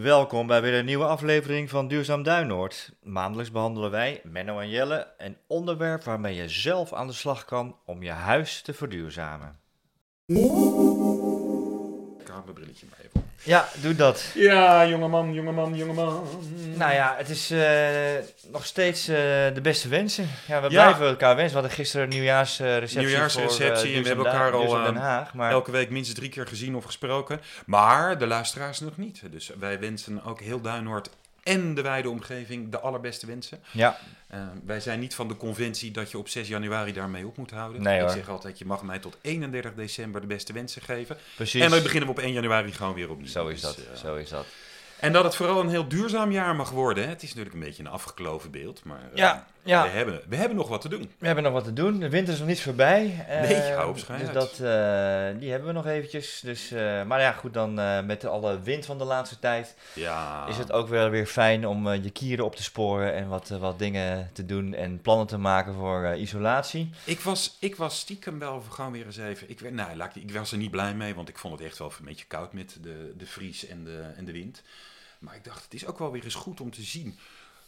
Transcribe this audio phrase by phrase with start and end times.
[0.00, 2.96] Welkom bij weer een nieuwe aflevering van Duurzaam Duinoord.
[3.02, 7.76] Maandelijks behandelen wij, Menno en Jelle, een onderwerp waarmee je zelf aan de slag kan
[7.84, 9.60] om je huis te verduurzamen.
[12.34, 13.22] Haal mijn brilletje maar even op.
[13.42, 14.24] Ja, doe dat.
[14.34, 16.26] Ja, jongeman, jongeman, jongeman.
[16.74, 17.60] Nou ja, het is eh,
[18.52, 19.14] nog steeds eh,
[19.54, 20.28] de beste wensen.
[20.46, 20.82] Ja, we Ja.
[20.82, 21.54] blijven elkaar wensen.
[21.54, 24.96] We hadden gisteren een nieuwjaarsreceptie Nieuwjaarsreceptie voor, en we hebben elkaar al, Duurzaam eh, Den
[25.02, 25.34] Haag.
[25.34, 27.40] Maar Elke week minstens drie keer gezien of gesproken.
[27.66, 29.22] Maar de luisteraars nog niet.
[29.30, 31.10] Dus wij wensen ook heel Duinoord
[31.44, 33.60] en de wijde omgeving de allerbeste wensen.
[33.70, 37.36] ja, Eh, wij zijn niet van de conventie dat je op 6 januari daarmee op
[37.36, 37.82] moet houden.
[37.82, 41.16] Nee, Ik zeg altijd, je mag mij tot 31 december de beste wensen geven.
[41.36, 41.62] precies.
[41.62, 43.28] En dan beginnen we op 1 januari gewoon weer opnieuw.
[43.28, 44.46] Zo is Dus, dat, eh, zo is dat.
[45.00, 47.04] En dat het vooral een heel duurzaam jaar mag worden.
[47.04, 47.08] Hè.
[47.10, 48.84] Het is natuurlijk een beetje een afgekloven beeld.
[48.84, 49.82] Maar eh, Ja, ja.
[49.82, 51.10] We, hebben, we hebben nog wat te doen.
[51.18, 51.98] We hebben nog wat te doen.
[51.98, 53.24] De winter is nog niet voorbij.
[53.28, 54.34] Eh, Nee, hou op, schijn Dus uit.
[54.38, 56.40] dat, eh, die hebben we nog eventjes.
[56.44, 60.46] Dus, eh, maar ja, goed, dan eh, met alle wind van de laatste tijd Ja.
[60.46, 63.50] is het ook wel weer fijn om eh, je kieren op te sporen en wat,
[63.50, 66.90] eh, wat dingen te doen en plannen te maken voor eh, isolatie.
[67.04, 69.50] Ik was, ik was stiekem wel gewoon weer eens even.
[69.50, 71.66] Ik, werd- nou, laat ik, ik was er niet blij mee, want ik vond het
[71.68, 74.62] echt wel een beetje koud met de, de vries en de, en de wind.
[75.18, 77.18] Maar ik dacht, het is ook wel weer eens goed om te zien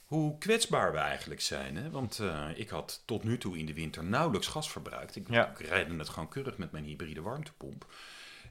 [0.06, 1.76] hoe kwetsbaar we eigenlijk zijn.
[1.76, 1.90] Hè?
[1.90, 5.16] Want eh, ik had tot nu toe in de winter nauwelijks gas verbruikt.
[5.16, 5.46] Ik, Ja.
[5.58, 7.86] ik redde het gewoon keurig met mijn hybride warmtepomp.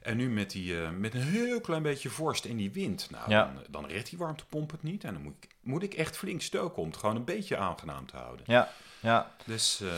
[0.02, 3.30] En nu met, die, eh, met een heel klein beetje vorst en die wind, nou,
[3.30, 3.44] Ja.
[3.54, 5.04] dan, dan redt die warmtepomp het niet.
[5.04, 8.06] En dan moet ik, moet ik echt flink stoken om het gewoon een beetje aangenaam
[8.06, 8.44] te houden.
[8.48, 8.70] Ja,
[9.00, 9.30] ja.
[9.44, 9.88] Dus eh,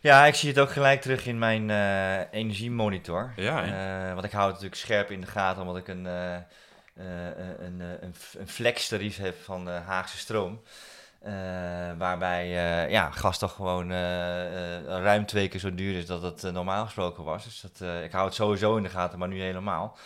[0.00, 3.32] ja, ik zie het ook gelijk terug in mijn eh, energiemonitor.
[3.36, 6.40] Ja, want ik hou het natuurlijk scherp in de gaten, omdat ik een, een,
[7.64, 7.80] een,
[8.38, 10.60] een flextarief heb van Haagse Stroom.
[11.20, 11.32] Eh,
[11.98, 16.52] waarbij eh, ja, gas toch gewoon eh, ruim twee keer zo duur is dat het
[16.52, 17.44] normaal gesproken was.
[17.44, 19.98] Dus dat, ik hou het sowieso in de gaten, maar nu helemaal.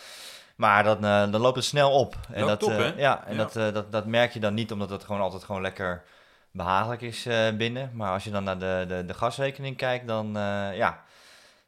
[0.57, 2.17] Maar dan, eh, dan loopt het snel op.
[2.33, 2.95] En Loopt dat?
[2.97, 3.49] Ja, en Ja.
[3.53, 6.03] Dat, dat, dat merk je dan niet, omdat het gewoon altijd gewoon lekker
[6.51, 7.27] behagelijk is
[7.57, 7.91] binnen.
[7.93, 10.31] Maar als je dan naar de, de, de gasrekening kijkt, dan
[10.75, 11.05] ja,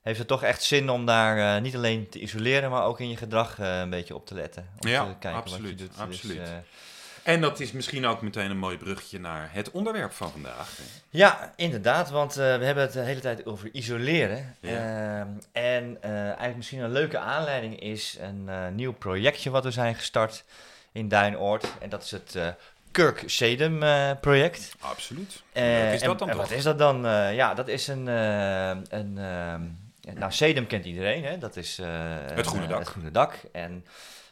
[0.02, 3.16] heeft het toch echt zin om daar niet alleen te isoleren, maar ook in je
[3.16, 4.68] gedrag een beetje op te letten.
[4.80, 5.88] Om Ja, te kijken wat je absoluut, doet.
[5.88, 6.48] Dus, absoluut.
[7.26, 10.78] En dat is misschien ook meteen een mooi bruggetje naar het onderwerp van vandaag.
[11.10, 14.56] Ja, inderdaad, want eh, we hebben het de hele tijd over isoleren.
[14.60, 14.70] Ja.
[14.70, 19.70] Ehm, en eh, eigenlijk misschien een leuke aanleiding is een eh, nieuw projectje wat we
[19.70, 20.44] zijn gestart
[20.92, 21.72] in Duinoord.
[21.80, 22.38] En dat is het
[22.90, 23.78] Kirk Sedum
[24.20, 24.74] project.
[24.80, 25.42] Absoluut.
[25.52, 26.36] Leuk is en- dat dan en?
[26.36, 27.02] Wat is dat dan?
[27.34, 28.06] Ja, dat is een...
[28.06, 29.62] een ehm,
[30.18, 31.38] nou, Sedum kent iedereen, hè?
[31.38, 31.80] Dat is...
[32.34, 32.78] Het groene dak.
[32.78, 33.34] Het groene dak.
[33.52, 33.84] En,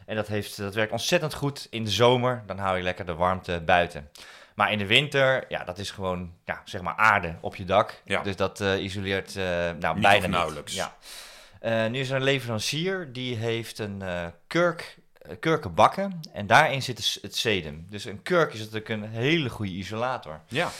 [0.06, 2.42] en dat, heeft, dat werkt ontzettend goed in de zomer.
[2.46, 4.10] Dan hou je lekker de warmte buiten.
[4.54, 8.00] Maar in de winter, ja, dat is gewoon, ja, zeg maar aarde op je dak.
[8.04, 8.22] Ja.
[8.22, 10.30] Dus dat eh, isoleert eh nou, Niet bijna of niet.
[10.30, 10.74] nauwelijks.
[10.74, 10.94] Ja.
[11.60, 14.02] Eh, nu is er een leverancier die heeft een
[14.46, 14.98] kurk,
[15.40, 17.86] kurkenbakken en daarin zit het sedum.
[17.90, 20.40] Dus een kurk is natuurlijk een hele goede isolator.
[20.48, 20.70] Ja,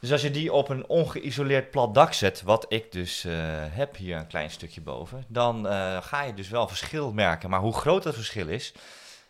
[0.00, 3.32] Dus als je die op een ongeïsoleerd plat dak zet, wat ik dus eh,
[3.70, 7.50] heb hier een klein stukje boven, dan eh, ga je dus wel verschil merken.
[7.50, 8.72] Maar hoe groot dat verschil is,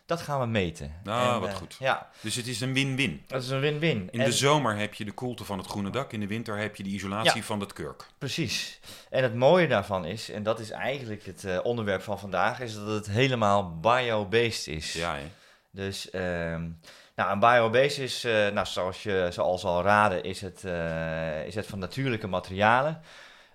[0.05, 0.95] dat gaan we meten.
[1.03, 1.75] Nou, wat eh, goed.
[1.79, 3.23] Ja, dus het is een win-win.
[3.27, 4.07] dat is een win-win.
[4.11, 6.57] In En- de zomer heb je de koelte van het groene dak, in de winter
[6.57, 7.43] heb je de isolatie Ja.
[7.43, 8.05] van het kurk.
[8.17, 8.79] Precies.
[9.09, 12.87] En het mooie daarvan is, en dat is eigenlijk het onderwerp van vandaag, is dat
[12.87, 14.93] het helemaal bio-based is.
[14.93, 15.25] Ja, hè?
[15.71, 16.69] Dus ehm,
[17.17, 21.55] nou, een biobase is, eh, nou, zoals je zoals al raden, is het, eh, is
[21.55, 23.01] het van natuurlijke materialen.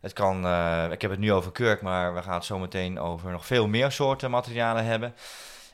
[0.00, 2.98] Het kan, eh, ik heb het nu over kurk, maar we gaan het zo meteen
[2.98, 5.14] over nog veel meer soorten materialen hebben.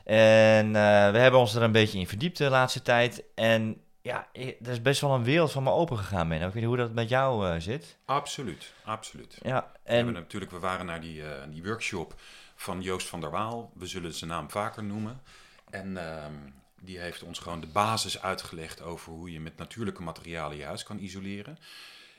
[0.03, 0.71] En
[1.11, 3.23] we hebben ons er een beetje in verdiept de laatste tijd.
[3.35, 6.37] En ja, er is best wel een wereld van me open gegaan, man.
[6.37, 7.97] Ik weet niet hoe dat met jou zit.
[8.05, 9.37] Absoluut, absoluut.
[9.41, 12.13] Ja, We, en natuurlijk, we waren naar die, die workshop
[12.55, 13.71] van Joost van der Waal.
[13.73, 15.21] We zullen zijn naam vaker noemen.
[15.69, 16.33] En ehm,
[16.81, 20.83] die heeft ons gewoon de basis uitgelegd over hoe je met natuurlijke materialen je huis
[20.83, 21.57] kan isoleren.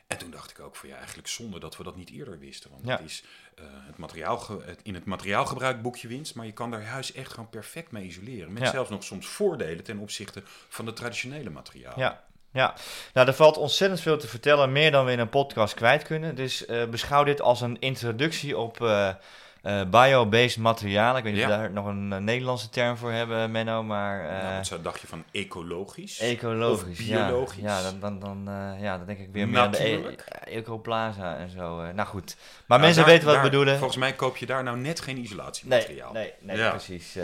[0.06, 2.70] En toen dacht ik ook van ja, eigenlijk zonde dat we dat niet eerder wisten.
[2.70, 2.96] Want Ja.
[2.96, 3.22] het is
[3.54, 7.12] eh, het materiaal het, in het materiaalgebruik boek je winst, maar je kan daar huis
[7.12, 8.52] echt gewoon perfect mee isoleren.
[8.52, 8.70] Met Ja.
[8.70, 11.98] zelfs nog soms voordelen ten opzichte van de traditionele materialen.
[11.98, 12.74] Ja, ja.
[13.14, 16.34] Nou, er valt ontzettend veel te vertellen, meer dan we in een podcast kwijt kunnen.
[16.34, 19.14] Dus eh, beschouw dit als een introductie op eh,
[19.62, 21.16] eh, bio-based materialen.
[21.16, 24.28] Ik weet niet of we daar nog een, eh, Nederlandse term voor hebben, Menno, maar...
[24.28, 26.18] eh, nou, wat dacht je van ecologisch?
[26.20, 27.62] Ecologisch, Of biologisch?
[27.62, 30.14] Ja, dan, dan, dan, ja, dan denk ik weer meer aan de e.
[30.44, 31.92] Ecoplaza en zo.
[31.94, 33.76] nou goed, maar Nou, mensen daar- weten wat daar- we bedoelen.
[33.78, 36.12] Volgens mij koop je daar nou net geen isolatiemateriaal.
[36.12, 36.70] nee, nee, Ja.
[36.70, 37.16] precies.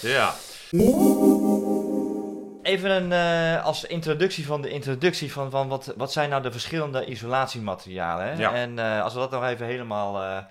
[0.00, 0.34] Ja,
[2.62, 7.04] Even een, als introductie van de introductie van, van wat, wat zijn nou de verschillende
[7.06, 8.24] isolatiematerialen.
[8.26, 8.32] Hè?
[8.32, 8.52] Ja.
[8.54, 10.44] En als we dat nog even helemaal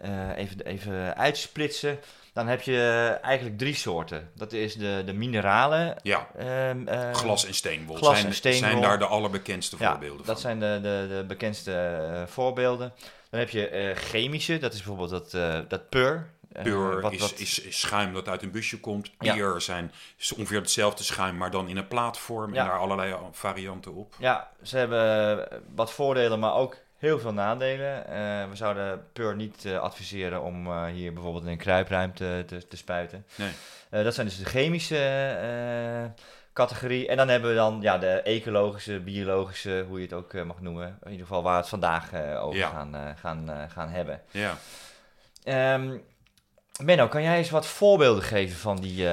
[0.00, 1.98] eh, even, even uitsplitsen.
[2.32, 4.30] Dan heb je eigenlijk drie soorten.
[4.34, 5.96] Dat is de, de mineralen.
[6.02, 8.60] Ja, ehm, eh, glas en steenwol glas zijn, en steenwol.
[8.60, 10.36] zijn daar de allerbekendste ja, voorbeelden dat van.
[10.36, 12.92] zijn de, de, de bekendste eh, voorbeelden.
[13.30, 15.30] Dan heb je eh, chemische, dat is bijvoorbeeld dat,
[15.68, 16.30] dat pur.
[16.62, 19.10] Pur wat- is, wat- is, is schuim dat uit een busje komt.
[19.18, 19.58] Ja.
[19.58, 22.54] Zijn is ongeveer hetzelfde schuim, maar dan in een plaatvorm.
[22.54, 22.60] Ja.
[22.60, 24.14] En daar allerlei varianten op.
[24.18, 28.06] Ja, ze hebben wat voordelen, maar ook heel veel nadelen.
[28.06, 32.68] Eh, we zouden Pur niet eh, adviseren om eh, hier bijvoorbeeld in een kruipruimte te,
[32.68, 33.26] te spuiten.
[33.34, 33.50] Nee.
[34.04, 36.10] Dat zijn dus de chemische
[36.52, 37.08] categorie.
[37.08, 40.98] En dan hebben we dan ja, de ecologische, biologische, hoe je het ook mag noemen.
[41.02, 42.68] In ieder geval waar we het vandaag over Ja.
[42.68, 44.22] gaan, gaan, gaan hebben.
[44.30, 44.56] Ja.
[45.44, 45.96] Ehm
[46.82, 49.06] Menno, kan jij eens wat voorbeelden geven van die...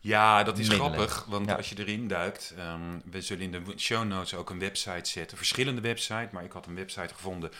[0.00, 0.92] Ja, dat is middelen.
[0.94, 1.54] grappig, want Ja.
[1.54, 2.80] als je erin duikt, ehm,
[3.10, 6.66] we zullen in de show notes ook een website zetten, verschillende websites, maar ik had
[6.66, 7.50] een website gevonden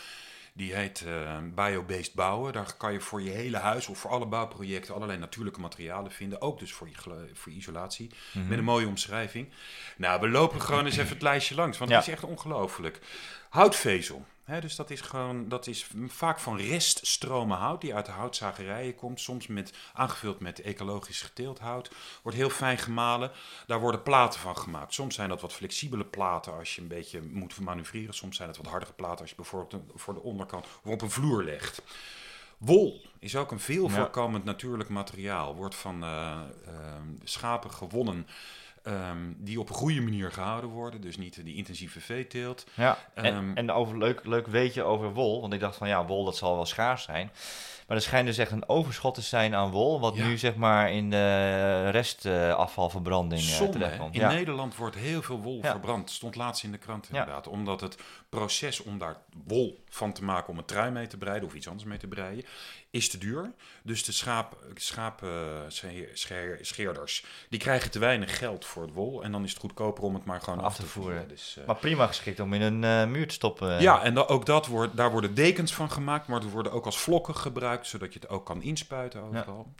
[0.52, 2.52] die heet eh, Biobased Bouwen.
[2.52, 6.40] Daar kan je voor je hele huis of voor alle bouwprojecten allerlei natuurlijke materialen vinden,
[6.42, 8.48] ook dus voor, je voor isolatie, mhm.
[8.48, 9.48] met een mooie omschrijving.
[9.96, 11.96] Nou, we lopen gewoon eens even het lijstje langs, want Ja.
[11.96, 12.98] het is echt ongelooflijk.
[13.48, 14.26] Houtvezel.
[14.60, 19.20] Dus dat is gewoon, dat is vaak van reststromen hout die uit de houtzagerijen komt.
[19.20, 21.90] Soms met, aangevuld met ecologisch geteeld hout.
[22.22, 23.30] Wordt heel fijn gemalen.
[23.66, 24.94] Daar worden platen van gemaakt.
[24.94, 28.14] Soms zijn dat wat flexibele platen als je een beetje moet manoeuvreren.
[28.14, 31.10] Soms zijn het wat hardere platen als je bijvoorbeeld voor de onderkant of op een
[31.10, 31.82] vloer legt.
[32.58, 33.94] Wol is ook een veel Ja.
[33.94, 35.54] voorkomend natuurlijk materiaal.
[35.54, 38.26] Wordt van eh, ehm, schapen gewonnen
[38.82, 41.00] ehm, die op een goede manier gehouden worden.
[41.00, 42.66] Dus niet die intensieve veeteelt.
[42.74, 45.40] Ja, en, Ehm, en over, leuk, leuk weetje over wol.
[45.40, 47.30] Want ik dacht van ja, wol dat zal wel schaars zijn.
[47.86, 50.00] Maar er schijnt dus echt een overschot te zijn aan wol.
[50.00, 50.26] Wat Ja.
[50.26, 54.14] nu zeg maar in de restafvalverbranding uh, terechtkomt.
[54.14, 54.28] In Ja.
[54.32, 55.70] Nederland wordt heel veel wol Ja.
[55.70, 56.10] verbrand.
[56.10, 57.46] Stond laatst in de krant inderdaad.
[57.46, 57.96] Omdat het
[58.28, 59.16] proces om daar
[59.46, 62.06] wol van te maken om een trui mee te breiden of iets anders mee te
[62.06, 62.44] breien,
[62.90, 63.52] is te duur.
[63.82, 64.12] Dus de
[64.74, 69.22] schaapscheerders, die krijgen te weinig geld voor het wol.
[69.22, 71.12] En dan is het goedkoper om het maar gewoon Af af te voeren.
[71.12, 71.28] voeren.
[71.28, 73.80] Dus, eh, Maar prima geschikt om in een eh, muur te stoppen.
[73.80, 76.98] ja, en ook dat wordt, daar worden dekens van gemaakt, maar er worden ook als
[76.98, 79.74] vlokken gebruikt, zodat je het ook kan inspuiten overal.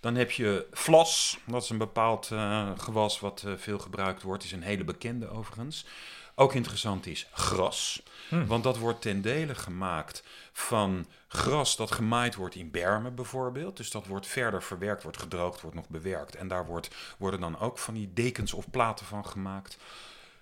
[0.00, 4.44] Dan heb je vlas, dat is een bepaald eh, gewas wat eh, veel gebruikt wordt,
[4.44, 5.86] is een hele bekende overigens.
[6.38, 8.46] Ook interessant is gras, Hm.
[8.46, 10.22] want dat wordt ten dele gemaakt
[10.52, 13.76] van gras dat gemaaid wordt in bermen bijvoorbeeld.
[13.76, 16.34] Dus dat wordt verder verwerkt, wordt gedroogd, wordt nog bewerkt.
[16.36, 19.76] En daar wordt, worden dan ook van die dekens of platen van gemaakt.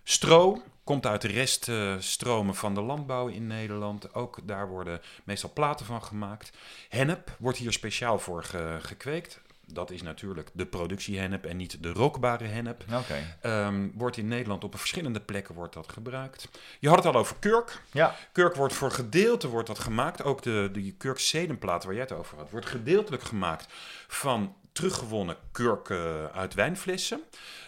[0.04, 4.14] Stro komt uit de reststromen van de landbouw in Nederland.
[4.14, 6.50] Ook daar worden meestal platen van gemaakt.
[6.88, 9.40] Hennep wordt hier speciaal voor ge- gekweekt.
[9.66, 12.84] Dat is natuurlijk de productiehennep en niet de rookbare hennep.
[12.92, 13.36] Oké.
[13.40, 16.48] Ehm, wordt in Nederland op verschillende plekken wordt dat gebruikt.
[16.80, 17.82] Je had het al over kurk.
[17.92, 20.22] Ja, Kurk wordt voor gedeelte wordt dat gemaakt.
[20.22, 23.66] Ook de, de kurkzedenplaat waar jij het over had, wordt gedeeltelijk gemaakt
[24.06, 27.20] van teruggewonnen kurk eh, uit wijnflessen.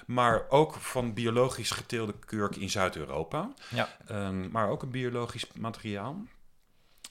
[0.07, 3.53] Maar ook van biologisch geteelde kurk in Zuid-Europa.
[3.69, 3.89] ja.
[4.07, 6.25] Ehm, maar ook een biologisch materiaal.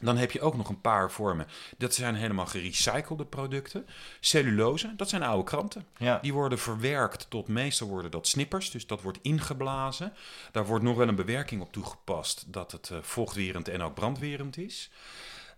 [0.02, 1.48] Dan heb je ook nog een paar vormen.
[1.78, 3.86] Dat zijn helemaal gerecyclede producten.
[4.20, 5.86] Cellulose, dat zijn oude kranten.
[5.98, 6.20] ja.
[6.22, 8.72] Die worden verwerkt tot meestal worden dat snippers.
[8.72, 10.14] Dus dat wordt ingeblazen.
[10.52, 14.58] Daar wordt nog wel een bewerking op toegepast dat het eh, vochtwerend en ook brandwerend
[14.58, 14.92] is.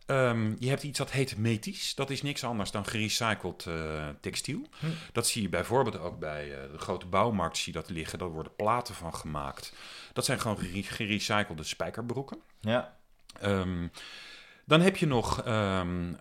[0.05, 1.95] Ehm, je hebt iets dat heet metisch.
[1.95, 4.61] Dat is niks anders dan gerecycled eh, textiel.
[4.79, 4.85] Hm.
[5.11, 8.19] Dat zie je bijvoorbeeld ook bij eh, de grote bouwmarkt zie je dat liggen.
[8.19, 9.73] Daar worden platen van gemaakt.
[10.13, 12.37] Dat zijn gewoon gere- gerecyclede spijkerbroeken.
[12.61, 12.95] ja.
[13.41, 13.87] Ehm,
[14.65, 16.13] dan heb je nog ehm,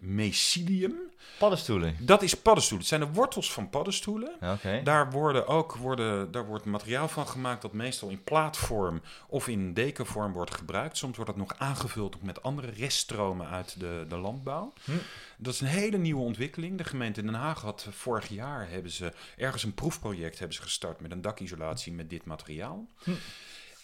[0.00, 0.96] mecilium.
[1.38, 1.96] Paddenstoelen.
[2.00, 2.86] Dat is paddenstoelen.
[2.86, 4.36] Het zijn de wortels van paddenstoelen.
[4.84, 9.74] Daar, worden ook, worden, daar wordt materiaal van gemaakt dat meestal in plaatvorm of in
[9.74, 10.96] dekenvorm wordt gebruikt.
[10.96, 14.72] Soms wordt dat nog aangevuld ook met andere reststromen uit de, de landbouw.
[14.84, 14.92] Hm.
[15.36, 16.78] Dat is een hele nieuwe ontwikkeling.
[16.78, 21.00] De gemeente Den Haag had vorig jaar hebben ze ergens een proefproject hebben ze gestart
[21.00, 22.86] met een dakisolatie met dit materiaal.
[23.02, 23.10] Hm.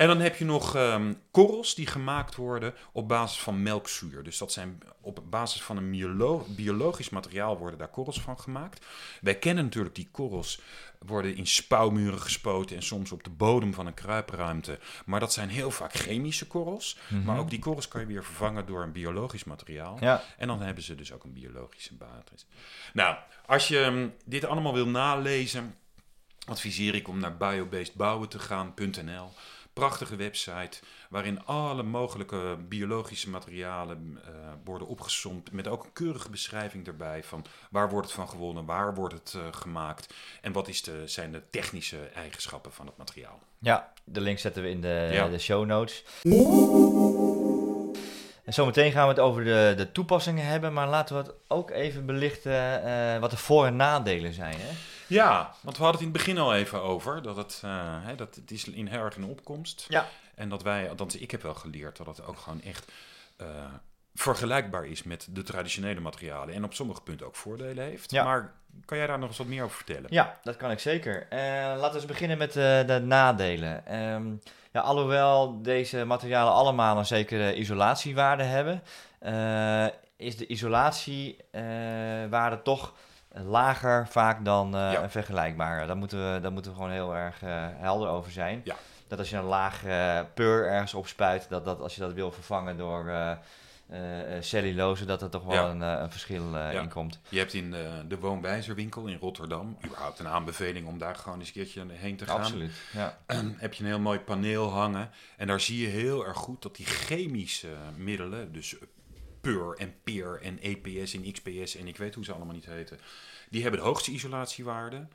[0.00, 4.22] En dan heb je nog ehm, korrels die gemaakt worden op basis van melkzuur.
[4.22, 8.86] Dus dat zijn op basis van een biolo- biologisch materiaal worden daar korrels van gemaakt.
[9.20, 10.60] Wij kennen natuurlijk die korrels
[10.98, 14.78] worden in spouwmuren gespoten en soms op de bodem van een kruipruimte.
[15.04, 16.98] Maar dat zijn heel vaak chemische korrels.
[17.08, 17.24] Mhm.
[17.24, 19.96] Maar ook die korrels kan je weer vervangen door een biologisch materiaal.
[20.00, 22.46] Ja, En dan hebben ze dus ook een biologische basis.
[22.92, 23.16] Nou,
[23.46, 25.74] als je hm, dit allemaal wil nalezen,
[26.46, 29.32] adviseer ik om naar biobasedbouwen.nl.
[29.72, 30.78] Prachtige website
[31.10, 34.30] waarin alle mogelijke biologische materialen eh,
[34.64, 35.52] worden opgesomd.
[35.52, 39.34] Met ook een keurige beschrijving erbij van waar wordt het van gewonnen, waar wordt het
[39.36, 43.38] eh, gemaakt en wat is de, zijn de technische eigenschappen van het materiaal.
[43.58, 45.28] ja, de link zetten we in de, Ja.
[45.28, 46.04] de show notes.
[48.44, 51.70] En zometeen gaan we het over de, de toepassingen hebben, maar laten we het ook
[51.70, 54.54] even belichten eh, wat de voor- en nadelen zijn.
[54.58, 54.72] Hè?
[55.10, 58.14] Ja, want we hadden het in het begin al even over dat het, eh, hè,
[58.14, 59.86] dat het is in heel erg in opkomst.
[59.88, 60.06] Ja.
[60.34, 62.92] En dat wij, althans ik heb wel geleerd dat het ook gewoon echt
[63.36, 63.46] eh,
[64.14, 66.54] vergelijkbaar is met de traditionele materialen.
[66.54, 68.10] En op sommige punten ook voordelen heeft.
[68.10, 68.24] Ja.
[68.24, 68.52] Maar
[68.84, 70.06] kan jij daar nog eens wat meer over vertellen?
[70.08, 71.26] Ja, dat kan ik zeker.
[71.28, 71.38] Eh,
[71.76, 73.86] laten we eens beginnen met de nadelen.
[73.86, 74.26] Ehm,
[74.72, 78.82] ja, alhoewel deze materialen allemaal een zekere isolatiewaarde hebben,
[80.16, 82.94] is de isolatiewaarde toch
[83.32, 85.02] lager vaak dan eh, Ja.
[85.02, 85.86] een vergelijkbare.
[85.86, 88.60] Daar moeten, we, daar moeten we gewoon heel erg eh, helder over zijn.
[88.64, 88.74] Ja.
[89.08, 92.32] Dat als je een laag eh, peur ergens opspuit, dat, dat als je dat wil
[92.32, 93.12] vervangen door
[94.40, 95.70] cellulose, dat er toch wel Ja.
[95.70, 97.18] een, een verschil in komt.
[97.28, 97.70] Je hebt in
[98.08, 102.26] de, woonwijzerwinkel in Rotterdam, überhaupt een aanbeveling om daar gewoon eens een keertje heen te
[102.26, 102.40] gaan.
[102.40, 102.72] Absoluut.
[102.92, 103.18] Ja.
[103.56, 105.10] heb je een heel mooi paneel hangen.
[105.36, 108.76] En daar zie je heel erg goed dat die chemische middelen, dus
[109.40, 112.98] PUR en PEER en EPS en XPS en ik weet hoe ze allemaal niet heten,
[113.50, 115.06] die hebben de hoogste isolatiewaarde.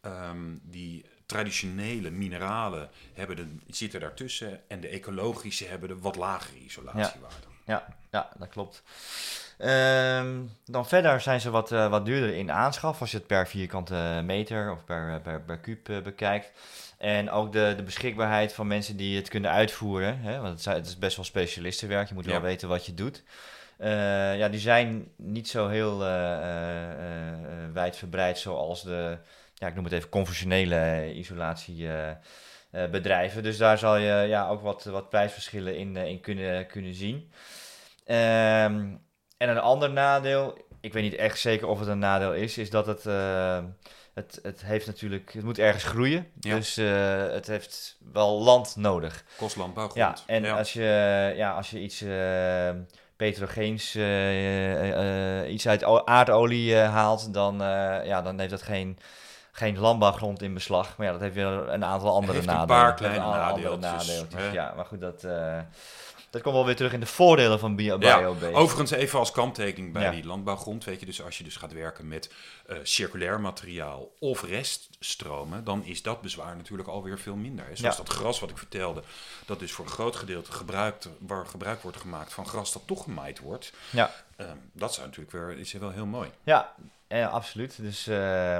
[0.00, 6.58] Ehm, die traditionele mineralen hebben de, zitten daartussen en de ecologische hebben de wat lagere
[6.58, 7.46] isolatiewaarde.
[7.66, 8.82] Ja, ja, dat klopt.
[9.58, 13.48] Ehm, dan verder zijn ze wat, eh, wat duurder in aanschaf als je het per
[13.48, 16.50] vierkante meter of per, per, per kuub eh, bekijkt.
[16.98, 20.18] En ook de, de beschikbaarheid van mensen die het kunnen uitvoeren.
[20.20, 20.40] Hè?
[20.40, 22.40] Want het, is best wel specialistenwerk, je moet wel Ja.
[22.40, 23.22] weten wat je doet.
[23.82, 26.96] Eh, ja, die zijn niet zo heel eh, eh,
[27.72, 29.18] wijdverbreid zoals de,
[29.54, 33.42] ja, ik noem het even conventionele isolatiebedrijven.
[33.42, 37.32] dus daar zal je ja, ook wat, wat prijsverschillen in, in kunnen, kunnen zien.
[38.04, 38.96] Ehm,
[39.36, 42.70] en een ander nadeel, ik weet niet echt zeker of het een nadeel is, is
[42.70, 43.04] dat het,
[44.14, 46.26] het, het heeft natuurlijk, het moet ergens groeien.
[46.40, 46.54] Ja.
[46.54, 46.76] Dus
[47.32, 49.24] het heeft wel land nodig.
[49.36, 50.22] Kost landbouwgrond.
[50.26, 50.56] Ja, en Ja.
[50.56, 52.00] Als, je, ja, als je iets
[53.22, 57.58] petrogeens, eh, iets uit aardolie haalt, dan,
[58.04, 58.98] ja, dan heeft dat geen,
[59.52, 60.96] geen landbouwgrond in beslag.
[60.96, 62.82] Maar ja, dat heeft weer een aantal andere Heeft een nadelen.
[62.82, 64.52] paar kleine andere nadeeltjes, nadeeltjes?
[64.52, 65.26] Ja, maar goed, dat,
[66.32, 68.54] dat komt wel weer terug in de voordelen van bio Ja, biobased.
[68.54, 70.10] Overigens even als kanttekening bij Ja.
[70.10, 72.32] die landbouwgrond, weet je, dus als je dus gaat werken met
[72.66, 77.64] eh, circulair materiaal of reststromen, dan is dat bezwaar natuurlijk alweer veel minder.
[77.66, 77.76] Hè.
[77.76, 78.02] Zoals Ja.
[78.02, 79.02] dat gras wat ik vertelde,
[79.46, 83.02] dat dus voor een groot gedeelte gebruikt, waar gebruik wordt gemaakt van gras dat toch
[83.02, 83.72] gemaaid wordt.
[83.90, 84.10] Ja.
[84.36, 86.30] Ehm, dat zou natuurlijk weer, is wel heel mooi.
[86.42, 86.74] Ja,
[87.06, 87.76] eh, absoluut.
[87.82, 88.58] Dus, eh,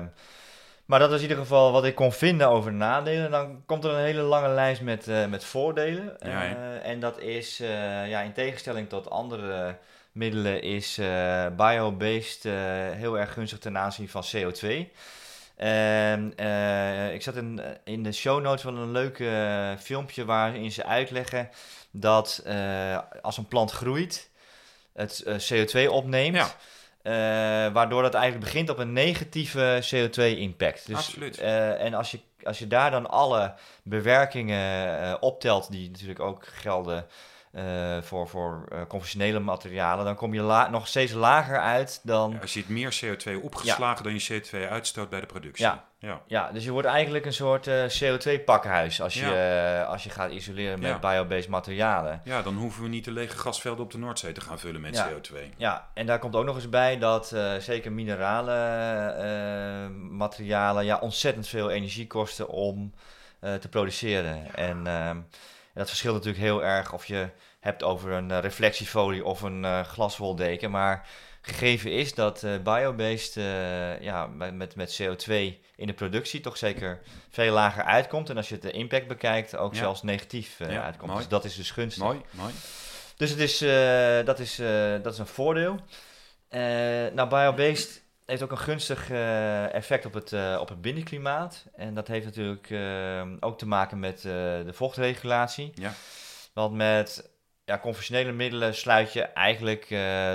[0.85, 3.31] maar dat is in ieder geval wat ik kon vinden over de nadelen.
[3.31, 6.17] Dan komt er een hele lange lijst met, eh, met voordelen.
[6.19, 6.45] Ja?
[6.45, 9.79] Eh, en dat is, eh, ja, in tegenstelling tot andere
[10.12, 11.01] middelen, is
[11.57, 12.43] biobased
[12.97, 14.93] heel erg gunstig ten aanzien van CO2.
[15.57, 19.23] En eh, ik zat in, in de show notes wel een leuk
[19.81, 21.51] filmpje waarin ze uitleggen
[21.91, 22.45] dat
[23.23, 24.31] als een plant groeit,
[24.93, 26.37] het eh, CO2 opneemt.
[26.37, 26.55] Ja.
[27.02, 27.12] Eh,
[27.73, 30.87] waardoor dat eigenlijk begint op een negatieve CO2-impact.
[30.87, 31.38] Dus, Absoluut.
[31.38, 36.47] eh, en als je, als je daar dan alle bewerkingen eh, optelt, die natuurlijk ook
[36.47, 37.06] gelden
[38.00, 42.40] voor, voor conventionele materialen, dan kom je nog steeds lager uit dan.
[42.40, 45.64] Er zit meer CO2 opgeslagen dan je CO2 uitstoot bij de productie.
[45.64, 45.85] Ja.
[46.02, 46.23] Ja.
[46.26, 49.35] Ja, dus je wordt eigenlijk een soort eh, CO2-pakhuis als, je,
[49.82, 50.99] eh, als je gaat isoleren met Ja.
[50.99, 52.21] biobased materialen.
[52.25, 54.94] Ja, dan hoeven we niet de lege gasvelden op de Noordzee te gaan vullen met
[54.97, 55.09] Ja.
[55.09, 55.37] CO2.
[55.56, 58.52] Ja, en daar komt ook nog eens bij dat eh, zeker minerale
[59.11, 62.92] eh, materialen ja, ontzettend veel energie kosten om
[63.61, 64.54] te produceren.
[64.54, 65.26] En, en
[65.75, 67.28] dat verschilt natuurlijk heel erg of je
[67.61, 70.71] hebt over een reflectiefolie of een glaswoldeken.
[70.71, 71.06] Maar
[71.42, 75.32] gegeven is dat eh biobased eh, ja, met, met, met CO2
[75.76, 78.30] in de productie toch zeker veel lager uitkomt.
[78.30, 79.78] En als je het de impact bekijkt, ook Ja.
[79.78, 81.06] zelfs negatief eh, Ja, uitkomt.
[81.11, 81.18] mooi.
[81.18, 82.02] Dus dat is dus gunstig.
[82.02, 82.52] Mooi, mooi.
[83.16, 83.58] Dus het is,
[84.26, 84.56] dat, is,
[85.02, 85.76] dat is een voordeel.
[87.14, 89.11] Nou, biobased heeft ook een gunstig
[89.72, 91.64] effect op het, op het binnenklimaat.
[91.76, 92.68] En dat heeft natuurlijk
[93.40, 95.72] ook te maken met de vochtregulatie.
[95.75, 95.92] Ja.
[96.52, 97.30] Want met
[97.64, 99.88] ja, conventionele middelen sluit je eigenlijk eh,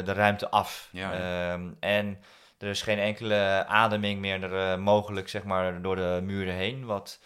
[0.05, 0.89] de ruimte af.
[0.91, 2.19] Ja, Ehm, en
[2.57, 6.85] er is geen enkele ademing meer eh, mogelijk zeg maar, door de muren heen.
[6.85, 7.19] Wat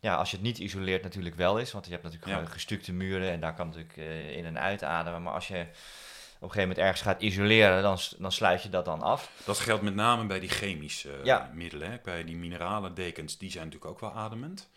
[0.00, 1.72] ja, als je het niet isoleert natuurlijk wel is.
[1.72, 2.36] Want je hebt natuurlijk Ja.
[2.36, 5.22] gewoon gestukte muren en daar kan natuurlijk eh, in- en uitademen.
[5.22, 8.84] Maar als je op een gegeven moment ergens gaat isoleren, dan, dan sluit je dat
[8.84, 9.30] dan af.
[9.44, 11.50] Dat geldt met name bij die chemische Ja.
[11.54, 11.90] middelen.
[11.90, 11.96] Hè?
[12.02, 14.70] Bij die mineralen dekens, die zijn natuurlijk ook wel ademend.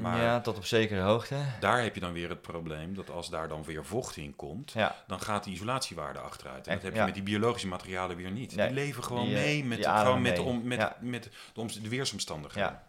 [0.00, 1.34] Maar- Ja, tot op zekere hoogte.
[1.60, 4.72] Daar heb je dan weer het probleem dat als daar dan weer vocht in komt,
[4.72, 6.66] Ja, dan gaat die isolatiewaarde achteruit.
[6.66, 7.04] En dat heb je ja.
[7.04, 8.56] met die biologische materialen weer niet.
[8.56, 10.96] Nee, die leven gewoon die, eh, mee met, de, gewoon met, de, om, met, Ja.
[11.00, 11.22] met
[11.54, 12.70] de, oms- de weersomstandigheden.
[12.70, 12.82] ja.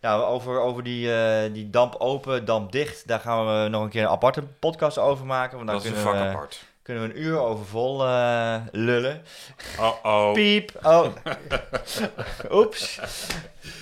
[0.00, 3.88] Nou, over, over die, eh, die damp open, damp dicht, daar gaan we nog een
[3.88, 5.56] keer een aparte podcast over maken.
[5.56, 6.64] Want dat is een vak we- apart.
[6.82, 9.22] Kunnen we een uur over vol eh, lullen.
[9.78, 10.32] Oh-oh.
[10.32, 10.70] Piep.
[10.82, 11.06] Oh.
[12.50, 12.98] Oeps.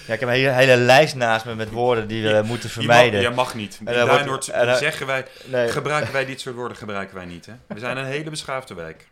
[0.06, 2.74] Ja, ik heb een hele, hele lijst naast me met woorden die we moeten Je
[2.76, 3.20] mag, vermijden.
[3.20, 3.76] jij mag niet.
[3.78, 5.68] In Duinoord zeggen wij, Nee.
[5.68, 7.46] gebruiken wij dit soort woorden gebruiken wij niet.
[7.46, 7.52] Hè?
[7.66, 9.08] We zijn een hele beschaafde wijk.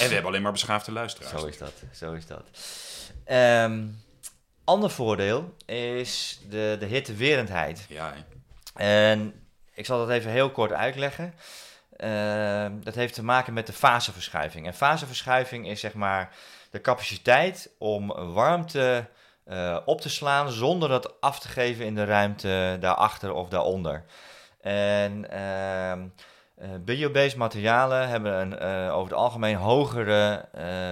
[0.00, 1.40] En we hebben alleen maar beschaafde luisteraars.
[1.40, 2.42] Zo is dat, zo is dat.
[3.24, 3.82] Ehm,
[4.64, 7.84] ander voordeel is de, de hittewerendheid.
[7.88, 8.20] Ja, hè.
[8.84, 9.32] En
[9.74, 11.34] ik zal dat even heel kort uitleggen.
[12.02, 14.66] Ehm, dat heeft te maken met de faseverschuiving.
[14.66, 16.34] En faseverschuiving is zeg maar
[16.70, 19.08] de capaciteit om warmte
[19.44, 24.04] eh, op te slaan zonder dat af te geven in de ruimte daarachter of daaronder.
[24.60, 25.92] En eh,
[26.80, 30.48] biobased materialen hebben een, eh, over het algemeen hogere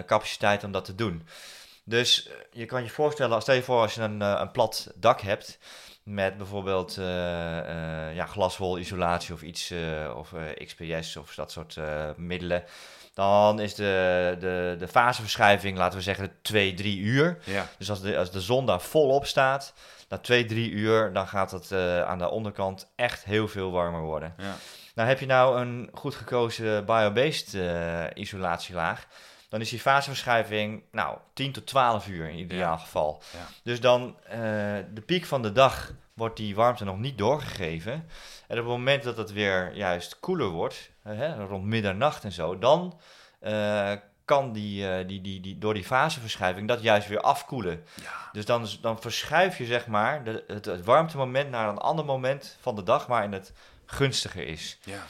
[0.07, 1.27] capaciteit om dat te doen.
[1.85, 5.59] Dus je kan je voorstellen, stel je voor als je een, een plat dak hebt
[6.03, 10.33] met bijvoorbeeld eh, eh, ja, glaswolisolatie of iets, eh, of
[10.65, 11.77] XPS of dat soort
[12.17, 12.65] middelen.
[13.15, 17.39] Dan is de, de, de faseverschuiving, laten we zeggen, 2, 3 uur.
[17.45, 17.69] ja.
[17.79, 19.75] Dus als de, als de zon daar volop staat,
[20.09, 21.73] na 2, 3 uur, dan gaat het
[22.07, 24.35] aan de onderkant echt heel veel warmer worden.
[24.39, 24.57] ja.
[24.95, 27.57] Nou, heb je nou een goed gekozen biobased
[28.15, 29.07] isolatielaag,
[29.51, 32.77] dan is die faseverschuiving nou 10 tot 12 uur in ideaal Ja.
[32.77, 33.23] geval.
[33.33, 33.47] Ja.
[33.63, 34.39] Dus dan eh,
[34.95, 37.93] de piek van de dag wordt die warmte nog niet doorgegeven.
[37.93, 42.33] En op het moment dat het weer juist koeler wordt, eh, hè, rond middernacht en
[42.33, 43.01] zo, dan
[43.41, 43.93] eh,
[44.25, 47.85] kan die, eh, die, die, die, door die faseverschuiving dat juist weer afkoelen.
[48.03, 48.29] Ja.
[48.33, 52.57] Dus dan, dan verschuif je zeg maar de, het, het warmtemoment naar een ander moment
[52.61, 53.53] van de dag waarin het
[53.87, 54.79] gunstiger is.
[54.85, 55.03] ja.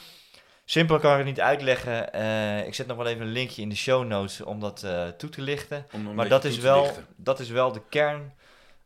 [0.71, 2.13] Simpel kan ik het niet uitleggen.
[2.13, 5.07] Eh, ik zet nog wel even een linkje in de show notes om dat eh,
[5.07, 5.85] toe te lichten.
[6.15, 7.05] Maar dat is, wel, lichten.
[7.15, 8.33] dat is wel de kern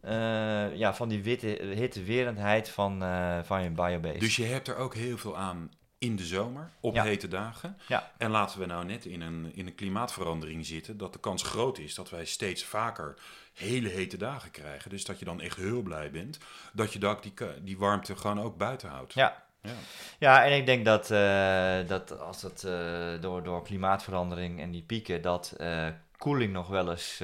[0.02, 3.04] eh, ja, van die witte, hittewerendheid van,
[3.44, 4.18] van je biobase.
[4.18, 7.04] Dus je hebt er ook heel veel aan in de zomer, op Ja.
[7.04, 7.78] hete dagen.
[7.88, 8.12] Ja.
[8.18, 11.78] En laten we nou net in een, in een klimaatverandering zitten, dat de kans groot
[11.78, 13.18] is dat wij steeds vaker
[13.54, 14.90] hele hete dagen krijgen.
[14.90, 16.38] Dus dat je dan echt heel blij bent
[16.74, 19.14] dat je die, die warmte gewoon ook buiten houdt.
[19.14, 19.45] Ja.
[19.66, 19.74] Ja.
[20.20, 22.74] Ja, en ik denk dat, eh, dat als het eh,
[23.22, 27.20] door, door klimaatverandering en die pieken, dat eh, koeling nog wel eens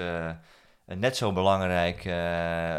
[0.86, 1.98] een net zo belangrijk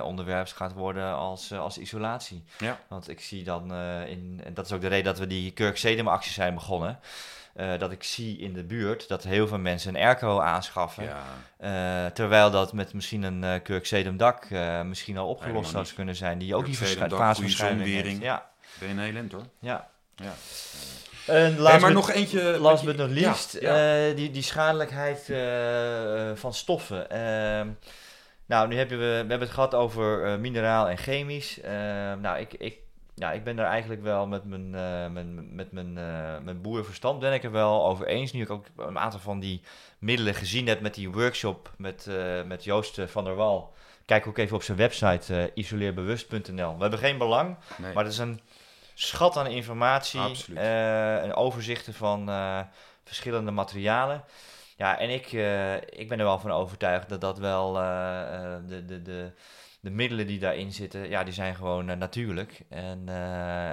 [0.04, 2.44] onderwerp gaat worden als, als isolatie.
[2.58, 2.80] Ja.
[2.88, 3.74] Want ik zie dan
[4.06, 5.54] in, en dat is ook de reden dat we die
[6.04, 6.98] acties zijn begonnen.
[7.54, 11.04] dat ik zie in de buurt dat heel veel mensen een airco aanschaffen.
[11.58, 12.10] Ja.
[12.10, 14.50] Terwijl dat met misschien een Kirk Sedum dak
[14.84, 16.38] misschien al opgelost zou kunnen zijn.
[16.38, 17.56] Die ook die heeft.
[17.56, 18.22] zonwering.
[18.22, 18.51] Ja,
[18.86, 19.46] Ben je een elend hoor.
[19.58, 19.90] ja.
[20.16, 20.32] Ja.
[21.26, 22.42] En Hey, last maar but- nog eentje.
[22.58, 24.06] Last but not least, ja.
[24.08, 27.10] eh, die, die schadelijkheid eh, eh, van stoffen.
[27.10, 27.68] Ehm,
[28.46, 31.60] nou, nu hebben we, we hebben het gehad over eh, mineraal en chemisch.
[31.60, 32.76] Ehm, nou, ik, ik,
[33.14, 37.20] ja, ik ben er eigenlijk wel met mijn, eh, mijn, met mijn, eh, mijn boerenverstand
[37.20, 38.32] ben ik er wel over eens.
[38.32, 39.60] Nu ik ook een aantal van die
[39.98, 43.74] middelen gezien heb met die workshop met, eh, met Joost eh, van der Wal.
[44.06, 46.74] Kijk ook even op zijn website eh, isoleerbewust.nl.
[46.74, 47.92] We hebben geen belang, Nee.
[47.92, 48.40] maar het is een
[48.94, 50.58] schat aan informatie Absoluut.
[50.58, 52.60] eh, en overzichten van eh,
[53.04, 54.24] verschillende materialen.
[54.76, 59.02] Ja, en ik, eh, ik ben er wel van overtuigd dat dat wel de, de,
[59.02, 59.32] de,
[59.80, 62.62] de middelen die daarin zitten, ja, die zijn gewoon natuurlijk.
[62.68, 63.08] En,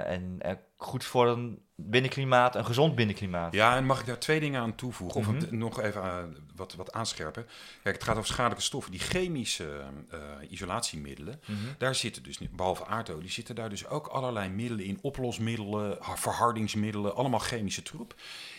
[0.06, 3.52] en, en goed voor een binnenklimaat, een gezond binnenklimaat.
[3.54, 5.20] Ja, en mag ik daar twee dingen aan toevoegen?
[5.20, 5.56] Of Mhm.
[5.58, 6.16] nog even eh,
[6.56, 7.46] wat, wat aanscherpen?
[7.82, 8.90] Kijk, het gaat over schadelijke stoffen.
[8.92, 11.58] Die chemische eh, isolatiemiddelen, Mhm.
[11.78, 14.98] daar zitten dus, behalve aardolie, zitten daar dus ook allerlei middelen in.
[15.02, 18.14] Oplosmiddelen, ha- verhardingsmiddelen, allemaal chemische troep.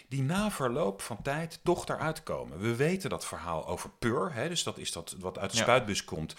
[0.09, 2.59] Die na verloop van tijd toch eruit komen.
[2.59, 5.63] We weten dat verhaal over PUR, hè, dus dat is dat wat uit de Ja.
[5.63, 6.35] spuitbus komt.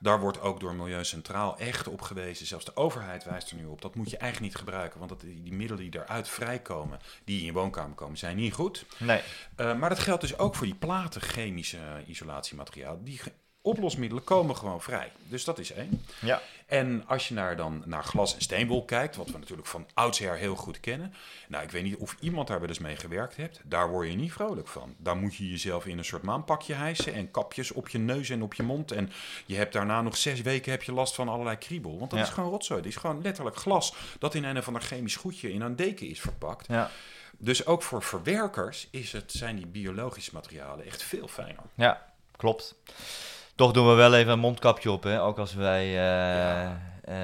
[0.00, 2.46] Daar wordt ook door Milieu Centraal echt op gewezen.
[2.46, 3.82] Zelfs de overheid wijst er nu op.
[3.82, 4.98] Dat moet je eigenlijk niet gebruiken.
[4.98, 8.84] Want dat, die middelen die eruit vrijkomen, die in je woonkamer komen, zijn niet goed.
[8.98, 9.20] Nee,
[9.56, 12.98] Uh, maar dat geldt dus ook voor die platen chemische isolatiemateriaal.
[13.04, 13.20] Die
[13.68, 15.12] oplosmiddelen komen gewoon vrij.
[15.28, 16.04] Dus dat is één.
[16.20, 16.40] ja.
[16.66, 20.36] En als je naar, dan naar glas en steenwol kijkt, wat we natuurlijk van oudsher
[20.36, 21.14] heel goed kennen.
[21.48, 23.60] Nou, ik weet niet of iemand daar wel eens mee gewerkt hebt.
[23.64, 24.94] Daar word je niet vrolijk van.
[24.96, 28.42] Daar moet je jezelf in een soort maanpakje hijsen en kapjes op je neus en
[28.42, 28.92] op je mond.
[28.92, 29.10] En
[29.46, 31.98] je hebt daarna nog zes weken heb je last van allerlei kriebel.
[31.98, 32.24] Want dat Ja.
[32.24, 32.80] is gewoon rotzooi.
[32.80, 36.06] Het is gewoon letterlijk glas dat in een of ander chemisch goedje in een deken
[36.08, 36.66] is verpakt.
[36.66, 36.90] Ja,
[37.38, 41.62] Dus ook voor verwerkers is het, zijn die biologische materialen echt veel fijner.
[41.74, 42.74] ja, klopt.
[43.58, 45.22] Toch doen we wel even een mondkapje op, hè?
[45.22, 46.80] ook als wij eh Ja.
[47.02, 47.14] eh,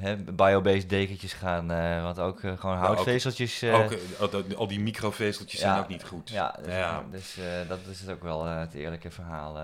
[0.00, 1.70] hè, biobased dekentjes gaan.
[1.70, 3.62] eh want ook gewoon ook- houtvezeltjes.
[3.62, 3.90] eh, ook,
[4.50, 6.30] eh, al, die microvezeltjes ja, zijn ook niet goed.
[6.30, 7.04] Ja, dus, Ja.
[7.10, 9.56] dus eh, dat is het ook wel het eerlijke verhaal.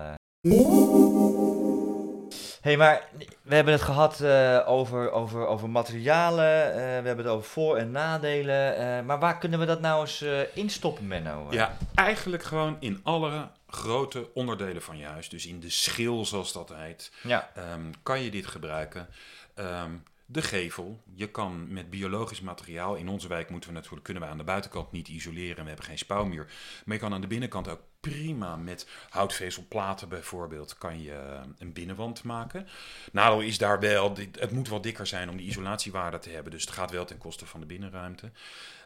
[2.67, 3.07] Hey, maar
[3.41, 7.77] we hebben het gehad eh, over, over, over materialen, eh, we hebben het over voor-
[7.77, 8.75] en nadelen.
[8.77, 11.47] eh, maar waar kunnen we dat nou eens instoppen, Menno?
[11.49, 15.29] Ja, eigenlijk gewoon in alle grote onderdelen van je huis.
[15.29, 17.49] Dus in de schil, zoals dat heet, ja.
[17.55, 19.07] ehm, kan je dit gebruiken.
[19.55, 19.91] Ehm,
[20.29, 24.29] de gevel, je kan met biologisch materiaal, in onze wijk moeten we natuurlijk, kunnen we
[24.29, 26.51] aan de buitenkant niet isoleren, we hebben geen spouwmuur.
[26.85, 31.73] Maar je kan aan de binnenkant ook prima met houtvezelplaten bijvoorbeeld, kan je eh, een
[31.73, 32.67] binnenwand maken.
[33.11, 36.61] Nadeel is daar wel, het moet wel dikker zijn om die isolatiewaarde te hebben, dus
[36.61, 38.31] het gaat wel ten koste van de binnenruimte.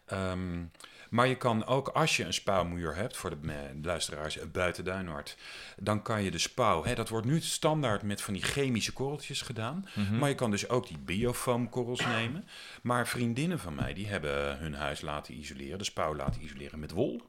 [0.06, 0.64] Ehm,
[1.12, 4.84] maar je kan ook, als je een spouwmuur hebt, voor de, eh, luisteraars eh, buiten
[4.84, 5.38] Duinhoord,
[5.78, 9.42] dan kan je de spouw, hè, dat wordt nu standaard met van die chemische korreltjes
[9.42, 9.88] gedaan.
[9.94, 10.18] Mhm.
[10.18, 12.48] Maar je kan dus ook die biofoamkorrels nemen.
[12.82, 16.92] Maar vriendinnen van mij, die hebben hun huis laten isoleren, de spouw laten isoleren met
[16.92, 17.22] wol.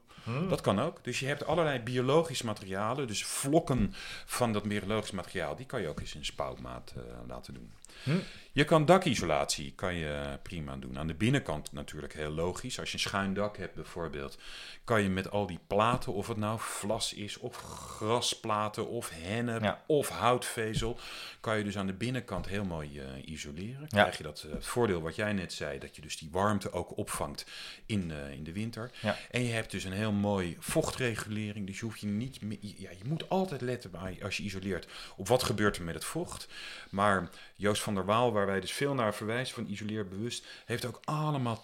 [0.49, 1.03] Dat kan ook.
[1.03, 3.93] Dus je hebt allerlei biologisch materialen, dus vlokken
[4.25, 7.71] van dat biologisch materiaal, die kan je ook eens in spouwmaat eh, laten doen.
[8.03, 8.11] Hm.
[8.51, 10.99] Je kan dakisolatie kan je prima doen.
[10.99, 12.79] Aan de binnenkant natuurlijk heel logisch.
[12.79, 14.37] Als je een schuin dak hebt bijvoorbeeld,
[14.83, 19.61] kan je met al die platen, of het nou vlas is, of grasplaten, of hennep,
[19.61, 19.83] Ja.
[19.87, 20.99] of houtvezel,
[21.39, 23.81] kan je dus aan de binnenkant heel mooi eh, isoleren.
[23.81, 23.87] Ja.
[23.87, 26.97] Krijg je dat eh, voordeel wat jij net zei, dat je dus die warmte ook
[26.97, 27.45] opvangt
[27.85, 28.91] in, eh, in de winter.
[29.01, 29.17] Ja.
[29.31, 31.67] En je hebt dus een heel mooi vochtregulering.
[31.67, 32.57] Dus je hoeft je niet meer.
[32.61, 36.05] Ja, je moet altijd letten bij, als je isoleert op wat gebeurt er met het
[36.05, 36.47] vocht.
[36.89, 40.99] Maar Joost van der Waal, waar wij dus veel naar verwijzen van isoleerbewust, heeft ook
[41.03, 41.63] allemaal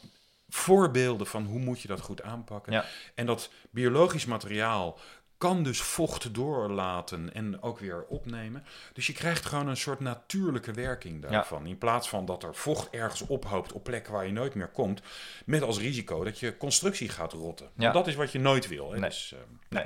[0.49, 2.73] voorbeelden van hoe moet je dat goed aanpakken.
[2.73, 2.85] Ja.
[3.15, 4.99] En dat biologisch materiaal
[5.39, 8.63] kan dus vocht doorlaten en ook weer opnemen.
[8.93, 11.65] Dus je krijgt gewoon een soort natuurlijke werking daarvan.
[11.65, 15.01] In plaats van dat er vocht ergens ophoopt op plekken waar je nooit meer komt.
[15.45, 17.65] Met als risico dat je constructie gaat rotten.
[17.73, 17.81] Ja.
[17.81, 18.91] Want dat is wat je nooit wil.
[18.91, 18.99] Hè?
[18.99, 19.09] Nee.
[19.09, 19.85] Dus, ehm, Nee.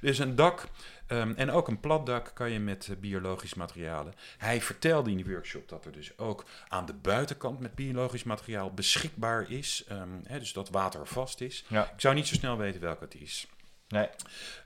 [0.00, 0.68] dus een dak
[1.06, 4.14] ehm, en ook een plat dak kan je met eh, biologisch materialen.
[4.38, 8.70] Hij vertelde in die workshop dat er dus ook aan de buitenkant met biologisch materiaal
[8.74, 9.84] beschikbaar is.
[9.88, 11.64] ehm, hè, dus dat water vast is.
[11.68, 11.84] Ja.
[11.84, 13.46] Ik zou niet zo snel weten welke het is.
[13.88, 14.08] Nee.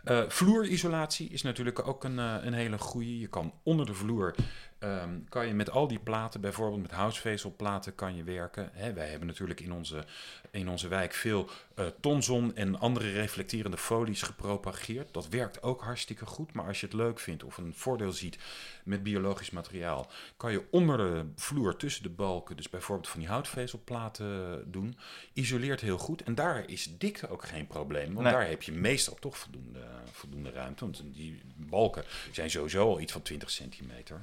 [0.05, 3.19] Eh, vloerisolatie is natuurlijk ook een, eh, een hele goede.
[3.19, 4.35] Je kan onder de vloer
[4.79, 8.71] ehm, kan je met al die platen, bijvoorbeeld met houtvezelplaten, kan je werken.
[8.95, 10.05] Wij hebben natuurlijk in onze,
[10.51, 15.13] in onze wijk veel eh, tonzon en andere reflecterende folies gepropageerd.
[15.15, 16.53] Dat werkt ook hartstikke goed.
[16.53, 18.39] Maar als je het leuk vindt of een voordeel ziet
[18.85, 23.29] met biologisch materiaal, kan je onder de vloer tussen de balken, dus bijvoorbeeld van die
[23.29, 24.97] houtvezelplaten doen.
[25.33, 26.23] Isoleert heel goed.
[26.23, 28.13] En daar is dikte ook geen probleem.
[28.13, 28.33] Want Nee.
[28.33, 29.81] daar heb je meestal toch voldoende,
[30.13, 30.85] voldoende ruimte.
[30.85, 34.21] Want die balken zijn sowieso al iets van 20 centimeter.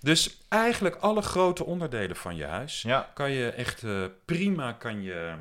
[0.00, 3.10] Dus eigenlijk alle grote onderdelen van je huis Ja.
[3.14, 5.34] kan je echt eh, prima kan je,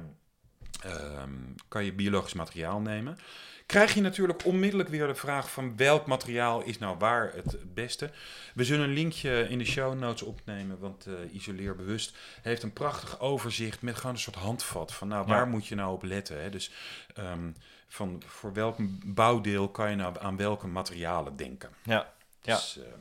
[0.83, 1.29] ehm,
[1.67, 3.17] kan je biologisch materiaal nemen.
[3.65, 8.09] Krijg je natuurlijk onmiddellijk weer de vraag van welk materiaal is nou waar het beste.
[8.53, 12.73] We zullen een linkje in de show notes opnemen, want eh Isoleer Bewust heeft een
[12.73, 15.33] prachtig overzicht met gewoon een soort handvat van nou Ja.
[15.33, 16.41] waar moet je nou op letten.
[16.41, 16.49] Hè?
[16.49, 16.71] Dus
[17.15, 17.51] ehm,
[17.87, 21.69] van voor welk bouwdeel kan je nou aan welke materialen denken.
[21.83, 22.13] Ja.
[22.41, 22.55] Ja.
[22.55, 22.99] Dus, ehm,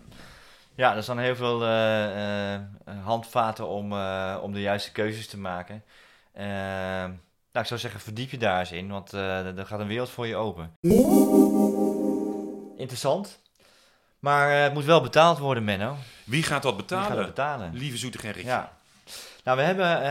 [0.81, 2.63] Ja, er staan heel veel eh, eh,
[3.03, 5.85] handvaten om, eh, om de juiste keuzes te maken.
[7.53, 10.27] Nou, ik zou zeggen, verdiep je daar eens in, want er gaat een wereld voor
[10.27, 10.77] je open.
[12.77, 13.41] Interessant.
[14.19, 15.97] Maar het moet wel betaald worden, Menno.
[16.25, 17.07] wie gaat dat Wie betalen?
[17.07, 17.75] gaat het betalen?
[17.75, 18.43] Lieve.
[18.45, 18.73] Ja.
[19.45, 20.07] Nou, we hebben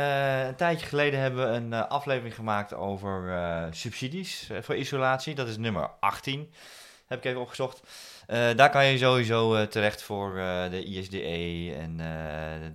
[0.47, 5.35] een tijdje geleden hebben we een aflevering gemaakt over subsidies voor isolatie.
[5.35, 6.53] Dat is nummer 18.
[7.09, 7.81] Heb ik even opgezocht.
[8.27, 11.97] Eh, daar kan je sowieso eh, terecht voor eh, de ISDE en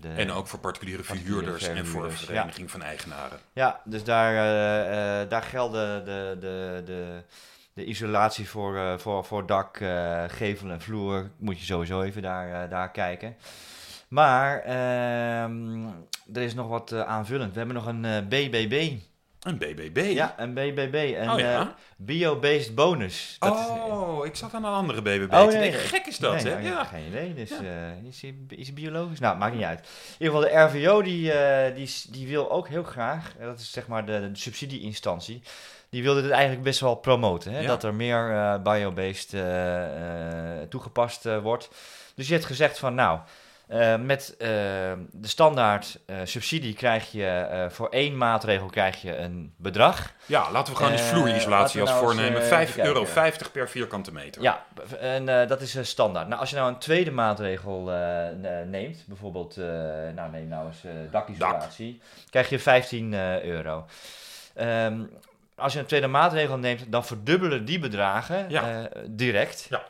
[0.01, 0.09] de...
[0.09, 3.39] En ook voor particuliere Particuliere verhuurders en voor verhuurders, vereniging van eigenaren.
[3.53, 4.35] Ja, dus daar,
[5.29, 7.23] daar gelden de, de, de,
[7.73, 9.77] de isolatie voor, voor, voor dak,
[10.29, 11.31] gevel en vloer.
[11.37, 13.37] Moet je sowieso even daar, daar kijken.
[14.09, 15.87] Maar ehm,
[16.35, 17.53] er is nog wat aanvullend.
[17.53, 18.93] We hebben nog een BBB.
[19.45, 20.11] Een BBB?
[20.15, 21.15] Ja, een BBB.
[21.17, 21.61] Een Oh ja?
[21.61, 23.37] eh, bio-based bonus.
[23.39, 25.73] Dat is- oh, ik zat aan een andere BBB Oh, nee.
[25.73, 26.61] Gek is dat, Nee, hè?
[26.63, 26.85] nou, Ja.
[26.85, 27.35] Geen idee.
[27.35, 27.57] Dus Ja.
[27.63, 29.19] eh, is, is biologisch?
[29.21, 29.79] Nou, maakt niet uit.
[30.19, 33.71] In ieder geval, de RVO die, eh, die, die wil ook heel graag, dat is
[33.73, 35.43] zeg maar de, de subsidieinstantie,
[35.89, 37.53] die wilde dit eigenlijk best wel promoten.
[37.53, 37.61] Hè?
[37.61, 37.67] Ja.
[37.67, 39.35] Dat er meer biobased
[40.71, 41.69] toegepast wordt.
[42.15, 43.19] Dus je hebt gezegd van, nou,
[43.69, 44.49] eh, met eh,
[45.13, 50.13] de standaard eh, subsidie krijg je voor één maatregel krijg je een bedrag.
[50.27, 52.41] ja, laten we gewoon eens Eh, vloerisolatie als nou voornemen.
[52.43, 53.51] eens, eh, 5,50 even euro kijken.
[53.51, 54.43] per vierkante meter.
[54.43, 54.65] Ja,
[55.01, 56.29] en dat is standaard.
[56.29, 57.81] Nou, als je nou een tweede maatregel
[58.41, 59.57] ne- neemt, bijvoorbeeld,
[60.15, 62.01] nou neem nou eens dakisolatie,
[62.31, 63.87] krijg je 15 eh, euro.
[64.55, 64.99] Ehm,
[65.57, 68.89] als je een tweede maatregel neemt, dan verdubbelen die bedragen Ja.
[69.09, 69.67] direct.
[69.71, 69.83] Ja.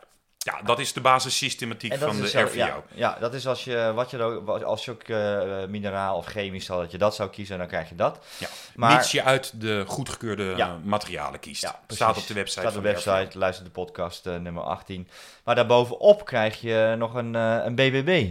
[0.45, 2.57] Ja, dat is de basissystematiek van de zo- RVO.
[2.57, 6.27] Ja, ja, dat is als je, wat je ook, als je ook eh, mineraal of
[6.27, 8.19] chemisch zal, dat je dat zou kiezen, dan krijg je dat.
[8.39, 8.49] Ja.
[8.75, 10.69] Maar- Mits je uit de goedgekeurde Ja.
[10.69, 11.63] eh, materialen kiest.
[11.63, 11.81] Ja.
[11.87, 15.09] Staat op de website Staat op de website, luister de podcast eh, nummer 18.
[15.45, 18.31] Maar daarbovenop krijg je nog een, eh, een BBB.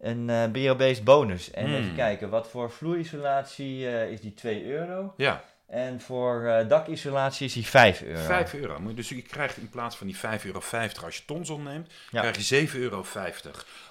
[0.00, 1.50] Een eh bio-based bonus.
[1.50, 1.74] En Hmm.
[1.74, 5.14] even kijken, wat voor vloeisolatie eh, is die 2 euro?
[5.16, 8.22] Ja, En voor eh, dakisolatie is die 5 euro.
[8.22, 8.94] 5 euro.
[8.94, 10.62] Dus je krijgt in plaats van die 5,50 euro
[11.04, 12.20] als je Tonson neemt, Ja.
[12.20, 13.04] krijg je 7,50 euro.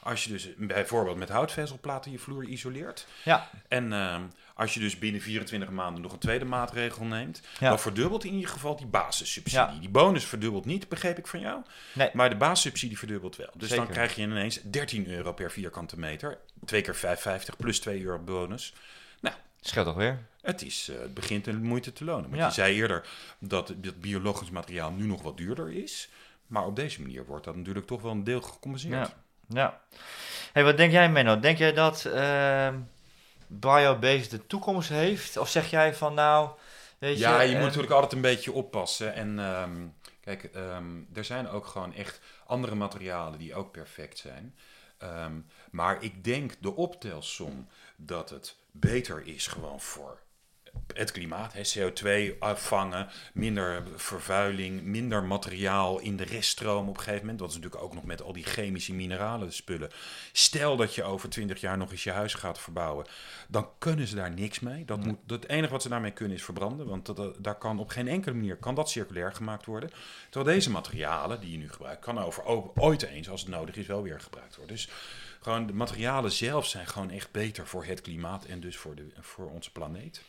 [0.04, 3.06] Als je dus bijvoorbeeld met houtvezelplaten je vloer isoleert.
[3.24, 4.22] Ja, En ehm,
[4.54, 7.70] als je dus binnen 24 maanden nog een tweede maatregel neemt, Ja.
[7.70, 9.74] dan verdubbelt in ieder geval die basissubsidie.
[9.74, 9.80] Ja.
[9.80, 11.62] Die bonus verdubbelt niet, begreep ik van jou.
[11.94, 12.10] Nee.
[12.14, 13.50] Maar de basissubsidie verdubbelt wel.
[13.56, 16.38] Dus dan krijg je ineens 13 euro per vierkante meter.
[16.66, 18.74] 2 keer 5,50 plus 2 euro bonus.
[19.20, 20.20] Nou, scheelt toch weer?
[20.48, 22.30] Het, is, eh, het begint de moeite te lonen.
[22.30, 22.48] Want Ja.
[22.48, 23.08] je zei eerder
[23.40, 26.10] dat het biologisch materiaal nu nog wat duurder is.
[26.48, 29.08] Maar op deze manier wordt dat natuurlijk toch wel een deel gecompenseerd.
[29.08, 29.14] Ja.
[29.48, 29.82] Ja.
[30.54, 31.40] Hey, wat denk jij, Menno?
[31.40, 32.76] Denk jij dat ehm
[33.48, 35.38] biobased de toekomst heeft?
[35.38, 36.50] Of zeg jij van nou,
[36.98, 39.14] weet Ja, je eh, moet natuurlijk altijd een beetje oppassen.
[39.14, 39.88] En ehm,
[40.22, 44.56] kijk, ehm, er zijn ook gewoon echt andere materialen die ook perfect zijn.
[44.98, 45.34] Ehm,
[45.72, 50.20] maar ik denk de optelsom dat het beter is gewoon voor
[50.94, 51.54] het klimaat.
[51.54, 57.40] Hè, CO2 afvangen, minder vervuiling, minder materiaal in de reststroom op een gegeven moment.
[57.40, 59.90] Dat is natuurlijk ook nog met al die chemische mineralen spullen.
[60.32, 63.06] Stel dat je over 20 jaar nog eens je huis gaat verbouwen,
[63.48, 64.86] dan kunnen ze daar niks mee.
[64.86, 67.90] Dat moet, het enige wat ze daarmee kunnen is verbranden, want dat, daar kan op
[67.90, 69.92] geen enkele manier kan dat circulair gemaakt worden.
[70.30, 72.44] Terwijl deze materialen die je nu gebruikt, kan over
[72.76, 74.76] ooit eens, als het nodig is, wel weer gebruikt worden.
[74.76, 74.90] Dus
[75.42, 79.08] gewoon de materialen zelf zijn gewoon echt beter voor het klimaat en dus voor, de,
[79.20, 80.22] voor onze planeet.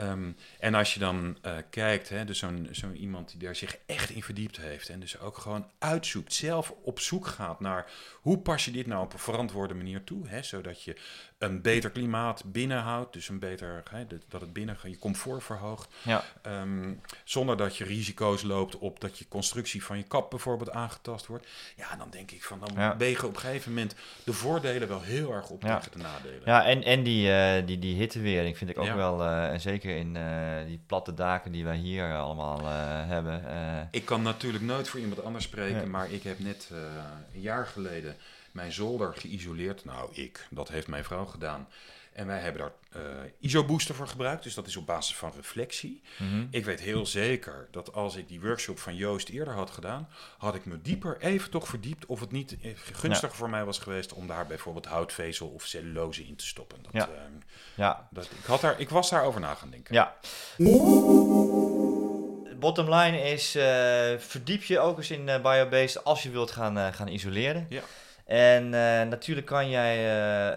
[0.00, 3.78] Ehm, en als je dan eh, kijkt, hè, dus zo'n zo'n iemand die daar zich
[3.86, 8.38] echt in verdiept heeft en dus ook gewoon uitzoekt, zelf op zoek gaat naar hoe
[8.38, 10.96] pas je dit nou op een verantwoorde manier toe, hè, zodat je
[11.40, 16.24] een beter klimaat binnenhoudt, dus een beter, hè, dat- het binnen je comfort verhoogt, Ja,
[16.42, 16.92] Ehm,
[17.24, 21.46] zonder dat je risico's loopt op dat je constructie van je kap bijvoorbeeld aangetast wordt.
[21.76, 22.96] Ja, dan denk ik van dan Ja.
[22.96, 25.76] wegen op een gegeven moment de voordelen wel heel erg op Ja.
[25.78, 26.40] tegen de nadelen.
[26.44, 29.96] ja en, en die, eh, die, die hittewering vind ik ook wel, eh, en zeker
[29.96, 32.66] in eh, die platte daken die wij hier allemaal
[33.06, 33.42] hebben.
[33.90, 36.70] Ik kan natuurlijk nooit voor iemand anders spreken, maar ik heb net
[37.34, 38.16] een jaar geleden
[38.52, 39.84] mijn zolder geïsoleerd.
[39.84, 41.68] Nou, ik, dat heeft mijn vrouw gedaan.
[42.12, 46.02] En wij hebben daar eh ISO-booster voor gebruikt, dus dat is op basis van reflectie.
[46.18, 46.46] mhm.
[46.50, 50.08] Ik weet heel zeker dat als ik die workshop van Joost eerder had gedaan,
[50.38, 53.78] had ik me dieper even toch verdiept of het niet eh, gunstig voor mij was
[53.78, 56.78] geweest om daar bijvoorbeeld houtvezel of cellulose in te stoppen.
[56.82, 57.08] Dat, Ja.
[57.08, 57.32] ehm,
[57.74, 59.94] Ja, dat, ik, had daar, ik was daarover na gaan denken.
[59.94, 60.16] Ja.
[62.58, 67.08] Bottom line is, eh, verdiep je ook eens in biobased als je wilt gaan, gaan
[67.08, 67.66] isoleren.
[67.68, 67.82] Ja.
[68.30, 70.56] En eh, natuurlijk kan jij eh, eh,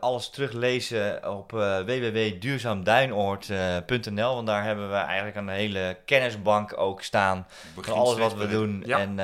[0.00, 1.50] alles teruglezen op
[1.86, 8.48] www.duurzaamduinoord.nl, want daar hebben we eigenlijk een hele kennisbank ook staan van alles wat we
[8.48, 8.82] doen.
[8.86, 8.98] Ja.
[8.98, 9.18] En,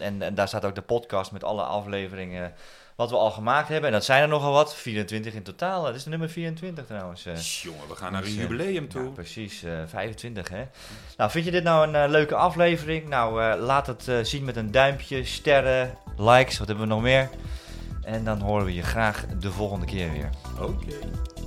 [0.00, 2.52] en, en daar staat ook de podcast met alle afleveringen
[3.02, 3.86] wat we al gemaakt hebben.
[3.88, 5.82] En dat zijn er nogal wat, 24 in totaal.
[5.84, 7.26] Dat is de nummer 24 trouwens.
[7.26, 7.36] eh.
[7.40, 9.10] Jongen, we gaan naar een Dus, eh, jubileum Ja, toe.
[9.10, 10.62] precies, eh 25 hè.
[11.16, 13.08] Nou, vind je dit nou een eh, leuke aflevering?
[13.08, 17.02] Nou, eh, laat het eh, zien met een duimpje, sterren, likes, wat hebben we nog
[17.02, 17.28] meer?
[18.02, 20.30] En dan horen we je graag de volgende keer weer.
[20.60, 20.94] Oké,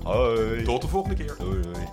[0.04, 0.63] Hoi.
[0.63, 1.36] tot de volgende keer.
[1.39, 1.86] Doei, doei.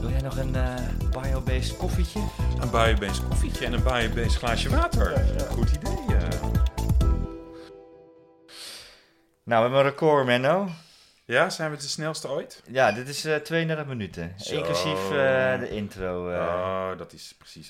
[0.00, 0.74] Wil jij nog een eh
[1.22, 2.20] biobased koffietje?
[2.60, 5.24] Een biobased koffietje en een biobased glaasje water.
[5.50, 5.96] Goed idee.
[9.48, 10.68] Nou, we hebben een record, Menno.
[11.24, 12.62] Ja, zijn we de snelste ooit?
[12.70, 14.34] Ja, dit is eh 32 minuten.
[14.38, 14.54] Zo.
[14.54, 16.28] Inclusief eh, de intro.
[16.30, 16.38] eh.
[16.38, 17.66] Oh, dat is precies